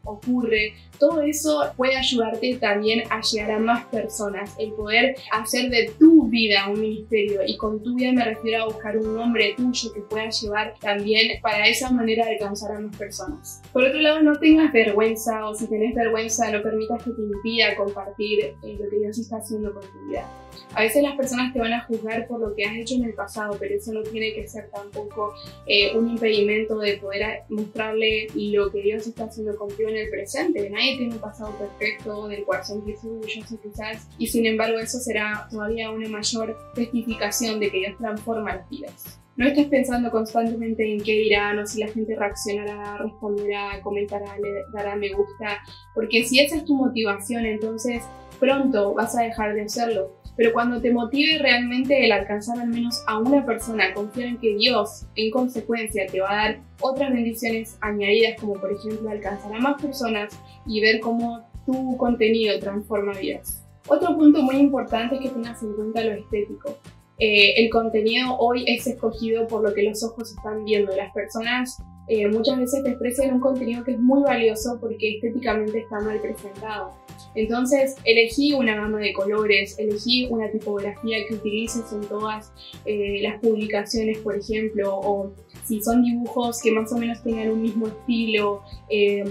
ocurre. 0.04 0.74
Todo 1.00 1.22
eso 1.22 1.72
puede 1.76 1.96
ayudarte 1.96 2.56
también 2.60 3.02
a 3.10 3.20
llegar 3.20 3.50
a 3.50 3.58
más 3.58 3.84
personas, 3.86 4.54
el 4.58 4.72
poder 4.72 5.16
hacer 5.32 5.68
de 5.70 5.92
tu 5.98 6.28
vida 6.28 6.68
un 6.68 6.80
ministerio 6.80 7.15
y 7.18 7.56
con 7.56 7.82
tu 7.82 7.94
vida 7.94 8.12
me 8.12 8.24
refiero 8.24 8.64
a 8.64 8.66
buscar 8.66 8.96
un 8.98 9.14
nombre 9.14 9.54
tuyo 9.56 9.92
que 9.92 10.00
pueda 10.02 10.28
llevar 10.28 10.74
también 10.80 11.40
para 11.40 11.66
esa 11.66 11.90
manera 11.90 12.26
de 12.26 12.32
alcanzar 12.32 12.72
a 12.72 12.80
más 12.80 12.96
personas. 12.96 13.62
Por 13.72 13.84
otro 13.84 14.00
lado, 14.00 14.22
no 14.22 14.38
tengas 14.38 14.72
vergüenza 14.72 15.48
o 15.48 15.54
si 15.54 15.66
tenés 15.68 15.94
vergüenza 15.94 16.50
no 16.50 16.62
permitas 16.62 17.02
que 17.02 17.10
te 17.10 17.22
impida 17.22 17.76
compartir 17.76 18.40
eh, 18.44 18.76
lo 18.78 18.88
que 18.90 18.98
Dios 18.98 19.18
está 19.18 19.38
haciendo 19.38 19.72
con 19.72 19.82
tu 19.82 20.08
vida. 20.08 20.28
A 20.74 20.82
veces 20.82 21.02
las 21.02 21.16
personas 21.16 21.52
te 21.52 21.58
van 21.58 21.72
a 21.72 21.84
juzgar 21.84 22.26
por 22.26 22.40
lo 22.40 22.54
que 22.54 22.64
has 22.64 22.76
hecho 22.76 22.94
en 22.94 23.04
el 23.04 23.14
pasado, 23.14 23.56
pero 23.58 23.74
eso 23.74 23.92
no 23.92 24.02
tiene 24.02 24.34
que 24.34 24.46
ser 24.46 24.70
tampoco 24.70 25.34
eh, 25.66 25.96
un 25.96 26.10
impedimento 26.10 26.78
de 26.78 26.96
poder 26.98 27.42
mostrarle 27.48 28.28
lo 28.34 28.70
que 28.70 28.82
Dios 28.82 29.06
está 29.06 29.24
haciendo 29.24 29.56
contigo 29.56 29.88
en 29.88 29.96
el 29.96 30.10
presente. 30.10 30.68
Nadie 30.70 30.96
tiene 30.98 31.14
un 31.14 31.20
pasado 31.20 31.56
perfecto 31.58 32.28
del 32.28 32.44
cual 32.44 32.64
sentirse 32.64 33.06
orgulloso 33.06 33.60
quizás, 33.62 34.08
y 34.18 34.26
sin 34.26 34.46
embargo 34.46 34.78
eso 34.78 34.98
será 34.98 35.46
todavía 35.50 35.90
una 35.90 36.08
mayor 36.08 36.56
testificación 36.74 37.05
de 37.06 37.70
que 37.70 37.78
Dios 37.78 37.96
transforma 37.98 38.56
las 38.56 38.68
vidas. 38.68 39.20
No 39.36 39.46
estés 39.46 39.66
pensando 39.66 40.10
constantemente 40.10 40.90
en 40.90 41.02
qué 41.02 41.12
dirán 41.12 41.58
o 41.58 41.66
si 41.66 41.80
la 41.80 41.88
gente 41.88 42.16
reaccionará, 42.16 42.96
responderá, 42.98 43.80
comentará, 43.82 44.34
le 44.38 44.64
dará 44.72 44.96
me 44.96 45.12
gusta, 45.12 45.58
porque 45.94 46.24
si 46.24 46.40
esa 46.40 46.56
es 46.56 46.64
tu 46.64 46.74
motivación, 46.74 47.44
entonces 47.44 48.02
pronto 48.40 48.94
vas 48.94 49.16
a 49.16 49.22
dejar 49.22 49.54
de 49.54 49.62
hacerlo. 49.62 50.16
Pero 50.36 50.52
cuando 50.52 50.80
te 50.80 50.90
motive 50.90 51.38
realmente 51.38 52.04
el 52.04 52.12
alcanzar 52.12 52.58
al 52.58 52.68
menos 52.68 53.02
a 53.06 53.18
una 53.18 53.44
persona, 53.44 53.94
confiar 53.94 54.28
en 54.28 54.38
que 54.38 54.54
Dios 54.56 55.06
en 55.14 55.30
consecuencia 55.30 56.06
te 56.06 56.20
va 56.20 56.30
a 56.30 56.36
dar 56.36 56.60
otras 56.80 57.12
bendiciones 57.12 57.78
añadidas, 57.80 58.40
como 58.40 58.54
por 58.54 58.72
ejemplo 58.72 59.08
alcanzar 59.08 59.54
a 59.54 59.60
más 59.60 59.80
personas 59.80 60.38
y 60.66 60.80
ver 60.80 61.00
cómo 61.00 61.46
tu 61.64 61.96
contenido 61.96 62.58
transforma 62.58 63.12
vidas. 63.12 63.66
Otro 63.88 64.16
punto 64.16 64.42
muy 64.42 64.56
importante 64.56 65.14
es 65.14 65.22
que 65.22 65.28
tengas 65.28 65.62
en 65.62 65.72
cuenta 65.74 66.04
lo 66.04 66.12
estético. 66.12 66.78
Eh, 67.18 67.54
el 67.64 67.70
contenido 67.70 68.36
hoy 68.38 68.64
es 68.66 68.86
escogido 68.86 69.46
por 69.46 69.62
lo 69.62 69.72
que 69.74 69.82
los 69.82 70.02
ojos 70.04 70.30
están 70.30 70.64
viendo. 70.64 70.94
Las 70.94 71.12
personas 71.12 71.82
eh, 72.08 72.28
muchas 72.28 72.58
veces 72.58 72.84
te 72.84 72.90
expresan 72.90 73.34
un 73.34 73.40
contenido 73.40 73.82
que 73.82 73.92
es 73.92 73.98
muy 73.98 74.22
valioso 74.22 74.78
porque 74.80 75.16
estéticamente 75.16 75.80
está 75.80 76.00
mal 76.00 76.20
presentado. 76.20 76.92
Entonces, 77.34 77.96
elegí 78.04 78.54
una 78.54 78.76
gama 78.76 78.98
de 78.98 79.12
colores, 79.12 79.76
elegí 79.78 80.26
una 80.30 80.50
tipografía 80.50 81.18
que 81.28 81.34
utilices 81.34 81.92
en 81.92 82.02
todas 82.02 82.52
eh, 82.84 83.20
las 83.22 83.40
publicaciones, 83.40 84.18
por 84.18 84.36
ejemplo, 84.36 84.96
o 84.96 85.32
si 85.64 85.82
son 85.82 86.02
dibujos 86.02 86.60
que 86.62 86.70
más 86.70 86.92
o 86.92 86.96
menos 86.96 87.22
tengan 87.24 87.50
un 87.50 87.62
mismo 87.62 87.88
estilo. 87.88 88.62
Eh, 88.88 89.24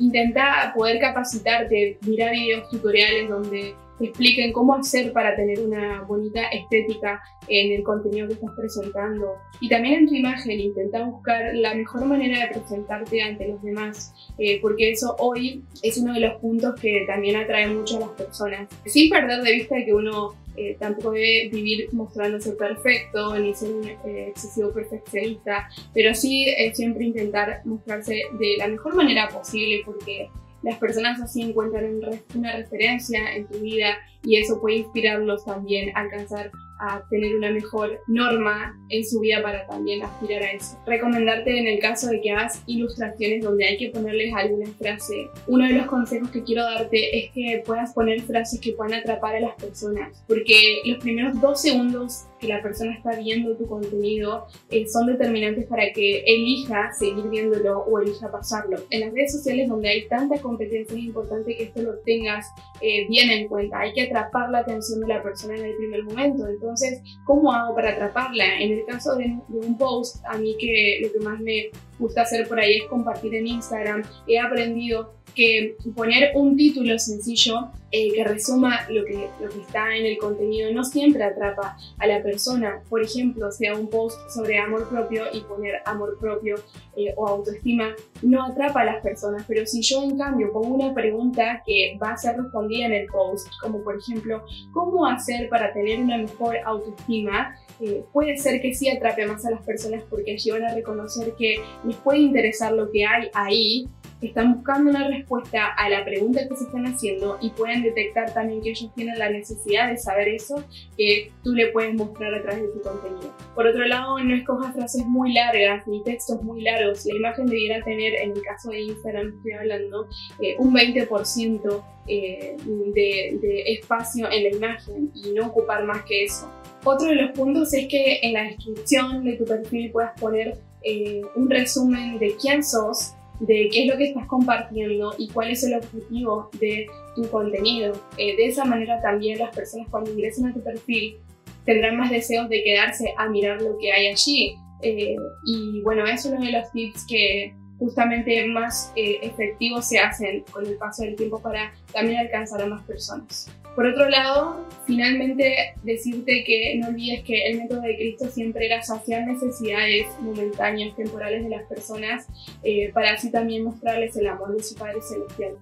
intenta 0.00 0.72
poder 0.76 0.98
capacitarte, 1.00 1.98
mirar 2.04 2.32
videos 2.32 2.68
tutoriales 2.68 3.28
donde 3.28 3.74
expliquen 4.06 4.52
cómo 4.52 4.74
hacer 4.74 5.12
para 5.12 5.34
tener 5.36 5.60
una 5.60 6.02
bonita 6.02 6.44
estética 6.48 7.22
en 7.48 7.72
el 7.72 7.82
contenido 7.82 8.28
que 8.28 8.34
estás 8.34 8.50
presentando. 8.56 9.34
Y 9.60 9.68
también 9.68 10.00
en 10.00 10.08
tu 10.08 10.14
imagen, 10.14 10.60
intenta 10.60 11.04
buscar 11.04 11.54
la 11.54 11.74
mejor 11.74 12.04
manera 12.04 12.46
de 12.46 12.58
presentarte 12.58 13.22
ante 13.22 13.48
los 13.48 13.62
demás, 13.62 14.14
eh, 14.38 14.60
porque 14.60 14.90
eso 14.90 15.16
hoy 15.18 15.64
es 15.82 15.98
uno 15.98 16.14
de 16.14 16.20
los 16.20 16.40
puntos 16.40 16.74
que 16.80 17.04
también 17.06 17.36
atrae 17.36 17.66
mucho 17.68 17.96
a 17.96 18.00
las 18.00 18.10
personas. 18.10 18.68
Sin 18.86 19.10
perder 19.10 19.42
de 19.42 19.52
vista 19.52 19.76
que 19.84 19.92
uno 19.92 20.34
eh, 20.56 20.76
tampoco 20.78 21.12
debe 21.12 21.48
vivir 21.52 21.88
mostrándose 21.92 22.52
perfecto 22.52 23.38
ni 23.38 23.54
ser 23.54 23.72
un 23.72 23.88
eh, 23.88 24.28
excesivo 24.28 24.72
perfeccionista, 24.72 25.68
pero 25.94 26.14
sí 26.14 26.46
siempre 26.72 27.04
intentar 27.04 27.62
mostrarse 27.64 28.22
de 28.38 28.56
la 28.58 28.68
mejor 28.68 28.94
manera 28.94 29.28
posible 29.28 29.82
porque 29.84 30.28
las 30.62 30.78
personas 30.78 31.20
así 31.20 31.42
encuentran 31.42 32.00
una 32.34 32.56
referencia 32.56 33.34
en 33.34 33.46
tu 33.46 33.58
vida 33.58 33.96
y 34.22 34.36
eso 34.36 34.60
puede 34.60 34.76
inspirarlos 34.78 35.44
también 35.44 35.96
a 35.96 36.00
alcanzar 36.00 36.50
a 36.80 37.02
tener 37.10 37.34
una 37.36 37.50
mejor 37.50 38.00
norma 38.06 38.76
en 38.88 39.04
su 39.04 39.20
vida 39.20 39.42
para 39.42 39.66
también 39.66 40.02
aspirar 40.02 40.42
a 40.42 40.52
eso. 40.52 40.78
Recomendarte 40.86 41.58
en 41.58 41.66
el 41.66 41.80
caso 41.80 42.08
de 42.08 42.20
que 42.20 42.30
hagas 42.30 42.62
ilustraciones 42.66 43.42
donde 43.42 43.66
hay 43.66 43.76
que 43.76 43.88
ponerles 43.88 44.32
alguna 44.34 44.66
frase. 44.78 45.28
Uno 45.46 45.66
de 45.66 45.72
los 45.72 45.86
consejos 45.86 46.30
que 46.30 46.44
quiero 46.44 46.62
darte 46.62 47.18
es 47.18 47.32
que 47.32 47.62
puedas 47.66 47.92
poner 47.94 48.20
frases 48.22 48.60
que 48.60 48.72
puedan 48.72 48.94
atrapar 48.94 49.36
a 49.36 49.40
las 49.40 49.54
personas, 49.54 50.22
porque 50.28 50.80
los 50.84 50.98
primeros 50.98 51.40
dos 51.40 51.60
segundos 51.60 52.27
que 52.38 52.48
la 52.48 52.62
persona 52.62 52.94
está 52.94 53.18
viendo 53.18 53.56
tu 53.56 53.66
contenido 53.66 54.46
eh, 54.70 54.86
son 54.86 55.06
determinantes 55.06 55.66
para 55.66 55.92
que 55.92 56.22
elija 56.26 56.92
seguir 56.92 57.28
viéndolo 57.28 57.80
o 57.80 58.00
elija 58.00 58.30
pasarlo. 58.30 58.76
En 58.90 59.00
las 59.00 59.12
redes 59.12 59.32
sociales 59.32 59.68
donde 59.68 59.88
hay 59.88 60.08
tanta 60.08 60.40
competencia 60.40 60.96
es 60.96 61.04
importante 61.04 61.56
que 61.56 61.64
esto 61.64 61.82
lo 61.82 61.98
tengas 61.98 62.46
eh, 62.80 63.06
bien 63.08 63.30
en 63.30 63.48
cuenta. 63.48 63.80
Hay 63.80 63.92
que 63.92 64.02
atrapar 64.02 64.50
la 64.50 64.58
atención 64.58 65.00
de 65.00 65.08
la 65.08 65.22
persona 65.22 65.56
en 65.56 65.64
el 65.64 65.76
primer 65.76 66.04
momento. 66.04 66.46
Entonces, 66.46 67.02
¿cómo 67.24 67.52
hago 67.52 67.74
para 67.74 67.90
atraparla? 67.90 68.60
En 68.60 68.72
el 68.72 68.84
caso 68.84 69.16
de, 69.16 69.36
un 69.48 69.76
post, 69.76 70.24
a 70.26 70.38
mí 70.38 70.56
que 70.58 71.00
lo 71.02 71.12
que 71.12 71.20
más 71.20 71.40
me 71.40 71.70
gusta 71.98 72.22
hacer 72.22 72.48
por 72.48 72.60
ahí 72.60 72.78
es 72.78 72.86
compartir 72.86 73.34
en 73.34 73.46
Instagram, 73.46 74.02
he 74.26 74.38
aprendido 74.38 75.18
que 75.34 75.76
poner 75.94 76.32
un 76.34 76.56
título 76.56 76.98
sencillo 76.98 77.70
eh, 77.90 78.12
que 78.12 78.22
resuma 78.22 78.86
lo 78.90 79.02
que, 79.04 79.30
lo 79.40 79.48
que 79.48 79.60
está 79.60 79.96
en 79.96 80.04
el 80.04 80.18
contenido 80.18 80.70
no 80.72 80.84
siempre 80.84 81.22
atrapa 81.24 81.78
a 81.98 82.06
la 82.06 82.22
persona. 82.22 82.82
Por 82.90 83.02
ejemplo, 83.02 83.50
sea 83.50 83.74
un 83.74 83.88
post 83.88 84.18
sobre 84.28 84.58
amor 84.58 84.88
propio 84.88 85.24
y 85.32 85.40
poner 85.40 85.76
amor 85.86 86.18
propio 86.18 86.56
eh, 86.96 87.14
o 87.16 87.26
autoestima 87.26 87.94
no 88.22 88.44
atrapa 88.44 88.80
a 88.80 88.84
las 88.84 89.02
personas, 89.02 89.44
pero 89.46 89.64
si 89.64 89.80
yo 89.80 90.02
en 90.02 90.18
cambio 90.18 90.52
pongo 90.52 90.74
una 90.74 90.92
pregunta 90.92 91.62
que 91.64 91.96
va 92.02 92.10
a 92.10 92.16
ser 92.16 92.36
respondida 92.36 92.86
en 92.86 92.92
el 92.92 93.06
post, 93.06 93.48
como 93.62 93.82
por 93.82 93.96
ejemplo, 93.96 94.44
¿cómo 94.72 95.06
hacer 95.06 95.48
para 95.48 95.72
tener 95.72 96.00
una 96.00 96.18
mejor 96.18 96.56
autoestima? 96.64 97.56
Eh, 97.80 98.04
puede 98.12 98.36
ser 98.36 98.60
que 98.60 98.74
sí 98.74 98.90
atrape 98.90 99.24
más 99.26 99.46
a 99.46 99.52
las 99.52 99.62
personas 99.62 100.02
porque 100.10 100.32
allí 100.32 100.50
van 100.50 100.64
a 100.64 100.74
reconocer 100.74 101.32
que 101.38 101.60
les 101.88 101.96
puede 101.96 102.18
interesar 102.18 102.72
lo 102.72 102.90
que 102.90 103.04
hay 103.04 103.30
ahí 103.34 103.88
están 104.20 104.54
buscando 104.54 104.90
una 104.90 105.06
respuesta 105.08 105.66
a 105.76 105.88
la 105.88 106.04
pregunta 106.04 106.46
que 106.48 106.56
se 106.56 106.64
están 106.64 106.86
haciendo 106.86 107.38
y 107.40 107.50
pueden 107.50 107.82
detectar 107.82 108.32
también 108.34 108.60
que 108.62 108.70
ellos 108.70 108.90
tienen 108.94 109.18
la 109.18 109.30
necesidad 109.30 109.88
de 109.88 109.96
saber 109.96 110.28
eso 110.28 110.64
que 110.96 111.30
tú 111.44 111.54
le 111.54 111.68
puedes 111.68 111.94
mostrar 111.94 112.34
a 112.34 112.42
través 112.42 112.62
de 112.62 112.68
tu 112.68 112.82
contenido. 112.82 113.32
Por 113.54 113.66
otro 113.66 113.86
lado, 113.86 114.18
no 114.18 114.34
escojas 114.34 114.74
frases 114.74 115.04
muy 115.06 115.32
largas 115.32 115.86
ni 115.86 116.02
textos 116.02 116.42
muy 116.42 116.62
largos. 116.62 117.06
La 117.06 117.14
imagen 117.14 117.46
debiera 117.46 117.82
tener, 117.84 118.14
en 118.14 118.32
el 118.32 118.42
caso 118.42 118.70
de 118.70 118.80
Instagram 118.80 119.34
estoy 119.36 119.52
hablando, 119.52 120.08
eh, 120.40 120.56
un 120.58 120.74
20% 120.74 121.84
eh, 122.08 122.56
de, 122.94 123.38
de 123.40 123.72
espacio 123.72 124.30
en 124.32 124.44
la 124.44 124.50
imagen 124.50 125.12
y 125.14 125.30
no 125.32 125.46
ocupar 125.46 125.84
más 125.84 126.02
que 126.04 126.24
eso. 126.24 126.50
Otro 126.84 127.08
de 127.08 127.16
los 127.16 127.32
puntos 127.32 127.72
es 127.74 127.86
que 127.86 128.20
en 128.22 128.32
la 128.32 128.44
descripción 128.44 129.24
de 129.24 129.34
tu 129.34 129.44
perfil 129.44 129.90
puedas 129.92 130.18
poner 130.18 130.58
eh, 130.82 131.22
un 131.34 131.50
resumen 131.50 132.18
de 132.18 132.36
quién 132.40 132.62
sos, 132.62 133.14
de 133.40 133.68
qué 133.72 133.84
es 133.84 133.90
lo 133.90 133.96
que 133.96 134.08
estás 134.08 134.26
compartiendo 134.26 135.14
y 135.18 135.28
cuál 135.28 135.50
es 135.50 135.62
el 135.64 135.74
objetivo 135.74 136.50
de 136.60 136.86
tu 137.14 137.28
contenido. 137.28 137.92
Eh, 138.16 138.36
de 138.36 138.46
esa 138.46 138.64
manera 138.64 139.00
también 139.00 139.38
las 139.38 139.54
personas 139.54 139.88
cuando 139.90 140.10
ingresen 140.10 140.46
a 140.46 140.54
tu 140.54 140.62
perfil 140.62 141.18
tendrán 141.64 141.96
más 141.96 142.10
deseos 142.10 142.48
de 142.48 142.62
quedarse 142.62 143.14
a 143.16 143.28
mirar 143.28 143.60
lo 143.60 143.76
que 143.78 143.92
hay 143.92 144.08
allí. 144.08 144.56
Eh, 144.82 145.16
y 145.44 145.80
bueno, 145.82 146.06
es 146.06 146.24
uno 146.24 146.40
de 146.40 146.52
los 146.52 146.70
tips 146.72 147.06
que 147.06 147.54
justamente 147.78 148.44
más 148.46 148.92
efectivos 148.96 149.86
se 149.86 150.00
hacen 150.00 150.42
con 150.50 150.66
el 150.66 150.76
paso 150.78 151.04
del 151.04 151.14
tiempo 151.14 151.40
para 151.40 151.72
también 151.92 152.18
alcanzar 152.18 152.62
a 152.62 152.66
más 152.66 152.82
personas. 152.82 153.48
Por 153.78 153.86
otro 153.86 154.08
lado, 154.08 154.66
finalmente 154.88 155.54
decirte 155.84 156.42
que 156.42 156.74
no 156.80 156.88
olvides 156.88 157.22
que 157.22 157.46
el 157.46 157.58
método 157.58 157.82
de 157.82 157.94
Cristo 157.94 158.26
siempre 158.28 158.66
era 158.66 158.82
saciar 158.82 159.24
necesidades 159.24 160.08
momentáneas, 160.18 160.96
temporales 160.96 161.44
de 161.44 161.50
las 161.50 161.62
personas, 161.68 162.26
eh, 162.64 162.90
para 162.92 163.12
así 163.12 163.30
también 163.30 163.62
mostrarles 163.62 164.16
el 164.16 164.26
amor 164.26 164.56
de 164.56 164.64
su 164.64 164.74
Padre 164.74 165.00
Celestial. 165.00 165.58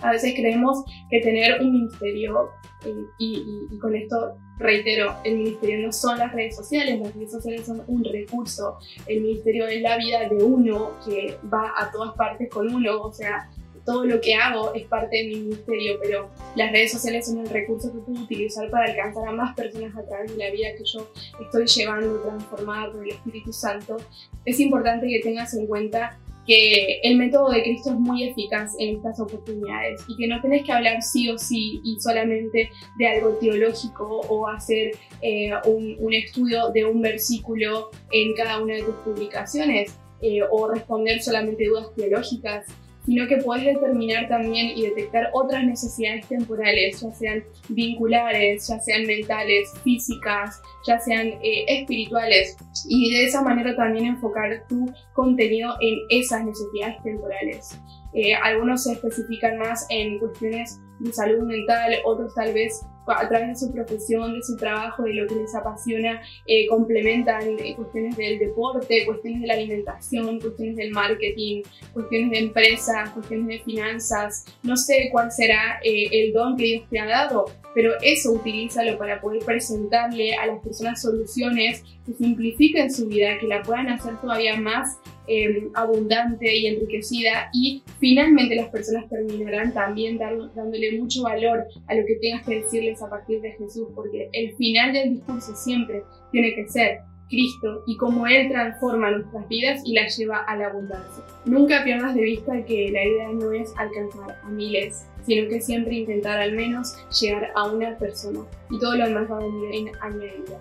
A 0.00 0.12
veces 0.12 0.32
creemos 0.34 0.82
que 1.10 1.20
tener 1.20 1.60
un 1.60 1.72
ministerio, 1.74 2.48
eh, 2.86 2.94
y, 3.18 3.44
y, 3.70 3.78
con 3.78 3.94
esto 3.94 4.38
reitero, 4.56 5.14
el 5.22 5.36
ministerio 5.36 5.86
no 5.86 5.92
son 5.92 6.20
las 6.20 6.32
redes 6.32 6.56
sociales, 6.56 7.00
las 7.00 7.14
redes 7.14 7.32
sociales 7.32 7.66
son 7.66 7.82
un 7.86 8.02
recurso, 8.02 8.78
el 9.06 9.20
ministerio 9.20 9.66
es 9.66 9.82
la 9.82 9.98
vida 9.98 10.26
de 10.26 10.42
uno 10.42 10.92
que 11.04 11.36
va 11.52 11.74
a 11.76 11.90
todas 11.92 12.14
partes 12.16 12.48
con 12.48 12.74
uno, 12.74 13.02
o 13.02 13.12
sea, 13.12 13.50
todo 13.84 14.04
lo 14.04 14.20
que 14.20 14.34
hago 14.34 14.74
es 14.74 14.86
parte 14.86 15.16
de 15.16 15.24
mi 15.24 15.36
ministerio, 15.36 15.98
pero 16.00 16.30
las 16.56 16.72
redes 16.72 16.92
sociales 16.92 17.26
son 17.26 17.38
el 17.38 17.48
recurso 17.48 17.92
que 17.92 17.98
puedo 17.98 18.22
utilizar 18.22 18.70
para 18.70 18.86
alcanzar 18.90 19.28
a 19.28 19.32
más 19.32 19.54
personas 19.54 19.96
a 19.96 20.04
través 20.06 20.36
de 20.36 20.44
la 20.44 20.50
vida 20.50 20.68
que 20.76 20.84
yo 20.84 21.10
estoy 21.40 21.66
llevando 21.66 22.20
transformada 22.20 22.92
por 22.92 23.02
el 23.02 23.10
Espíritu 23.10 23.52
Santo. 23.52 23.96
Es 24.44 24.60
importante 24.60 25.08
que 25.08 25.20
tengas 25.20 25.54
en 25.54 25.66
cuenta 25.66 26.18
que 26.46 27.00
el 27.02 27.16
método 27.16 27.50
de 27.50 27.62
Cristo 27.62 27.90
es 27.90 27.96
muy 27.96 28.24
eficaz 28.24 28.72
en 28.78 28.96
estas 28.96 29.20
oportunidades 29.20 30.02
y 30.08 30.16
que 30.16 30.26
no 30.26 30.40
tenés 30.40 30.64
que 30.64 30.72
hablar 30.72 31.00
sí 31.02 31.30
o 31.30 31.38
sí 31.38 31.80
y 31.84 32.00
solamente 32.00 32.70
de 32.98 33.06
algo 33.06 33.36
teológico 33.36 34.22
o 34.28 34.48
hacer 34.48 34.92
eh, 35.20 35.52
un, 35.66 36.12
estudio 36.12 36.70
de 36.70 36.84
un 36.84 37.00
versículo 37.00 37.90
en 38.10 38.34
cada 38.34 38.60
una 38.60 38.74
de 38.74 38.82
tus 38.82 38.94
publicaciones 38.96 39.96
eh, 40.20 40.40
o 40.50 40.68
responder 40.68 41.22
solamente 41.22 41.66
dudas 41.66 41.94
teológicas 41.94 42.66
sino 43.04 43.26
que 43.26 43.38
puedes 43.38 43.64
determinar 43.64 44.28
también 44.28 44.76
y 44.76 44.82
detectar 44.82 45.30
otras 45.32 45.64
necesidades 45.64 46.26
temporales, 46.28 47.00
ya 47.00 47.12
sean 47.12 47.44
vinculares, 47.68 48.68
ya 48.68 48.78
sean 48.78 49.06
mentales, 49.06 49.72
físicas, 49.82 50.60
ya 50.86 50.98
sean 50.98 51.28
eh, 51.42 51.64
espirituales, 51.68 52.56
y 52.88 53.12
de 53.12 53.24
esa 53.24 53.42
manera 53.42 53.74
también 53.76 54.06
enfocar 54.06 54.64
tu 54.68 54.92
contenido 55.14 55.74
en 55.80 55.98
esas 56.10 56.44
necesidades 56.44 57.02
temporales. 57.02 57.78
Eh, 58.14 58.34
algunos 58.34 58.84
se 58.84 58.92
especifican 58.92 59.58
más 59.58 59.86
en 59.88 60.18
cuestiones 60.18 60.80
de 61.00 61.12
salud 61.12 61.42
mental, 61.44 61.94
otros 62.04 62.34
tal 62.34 62.52
vez 62.52 62.82
a 63.06 63.28
través 63.28 63.48
de 63.48 63.66
su 63.66 63.72
profesión, 63.72 64.34
de 64.34 64.42
su 64.42 64.56
trabajo, 64.56 65.02
de 65.02 65.14
lo 65.14 65.26
que 65.26 65.36
les 65.36 65.54
apasiona, 65.54 66.20
eh, 66.46 66.66
complementan 66.68 67.42
eh, 67.58 67.74
cuestiones 67.74 68.16
del 68.16 68.38
deporte, 68.38 69.04
cuestiones 69.06 69.42
de 69.42 69.46
la 69.46 69.54
alimentación, 69.54 70.40
cuestiones 70.40 70.76
del 70.76 70.92
marketing, 70.92 71.62
cuestiones 71.92 72.30
de 72.30 72.38
empresas, 72.38 73.10
cuestiones 73.10 73.46
de 73.46 73.58
finanzas. 73.60 74.44
No 74.62 74.76
sé 74.76 75.08
cuál 75.10 75.30
será 75.32 75.80
eh, 75.82 76.08
el 76.12 76.32
don 76.32 76.56
que 76.56 76.64
Dios 76.64 76.84
te 76.90 76.98
ha 77.00 77.06
dado, 77.06 77.46
pero 77.74 77.92
eso 78.02 78.32
utilízalo 78.32 78.98
para 78.98 79.20
poder 79.20 79.44
presentarle 79.44 80.34
a 80.34 80.46
las 80.46 80.60
personas 80.60 81.00
soluciones 81.00 81.82
que 82.06 82.12
simplifiquen 82.12 82.92
su 82.92 83.08
vida, 83.08 83.38
que 83.38 83.46
la 83.46 83.62
puedan 83.62 83.88
hacer 83.88 84.20
todavía 84.20 84.56
más 84.56 84.98
Em, 85.28 85.70
abundante 85.74 86.52
y 86.52 86.66
enriquecida 86.66 87.48
y 87.52 87.84
finalmente 88.00 88.56
las 88.56 88.70
personas 88.70 89.08
terminarán 89.08 89.72
también 89.72 90.18
dándole 90.18 90.98
mucho 90.98 91.22
valor 91.22 91.64
a 91.86 91.94
lo 91.94 92.04
que 92.04 92.16
tengas 92.16 92.44
que 92.44 92.56
a 93.00 93.08
partir 93.08 93.40
de 93.40 93.52
Jesús, 93.52 93.88
porque 93.94 94.28
el 94.32 94.54
final 94.56 94.92
del 94.92 95.14
discurso 95.14 95.54
siempre 95.54 96.02
tiene 96.32 96.54
que 96.54 96.68
ser 96.68 97.00
Cristo 97.28 97.82
y 97.86 97.96
cómo 97.96 98.26
Él 98.26 98.50
transforma 98.50 99.10
nuestras 99.10 99.48
vidas 99.48 99.80
y 99.86 99.94
las 99.94 100.16
lleva 100.18 100.38
a 100.38 100.56
la 100.56 100.66
abundancia. 100.66 101.24
Nunca 101.46 101.82
pierdas 101.82 102.14
de 102.14 102.22
vista 102.22 102.62
que 102.64 102.90
la 102.90 103.04
idea 103.04 103.28
no 103.32 103.52
es 103.52 103.72
alcanzar 103.78 104.38
a 104.42 104.48
miles, 104.50 105.06
sino 105.24 105.48
que 105.48 105.60
siempre 105.60 105.94
intentar 105.94 106.38
al 106.38 106.52
menos 106.52 106.94
llegar 107.20 107.50
a 107.54 107.64
una 107.64 107.96
persona 107.96 108.40
y 108.70 108.78
todo 108.78 108.96
lo 108.96 109.06
demás 109.06 109.30
va 109.30 109.38
a 109.38 109.40
venir 109.40 109.74
en 109.74 109.92
añadidura. 110.00 110.58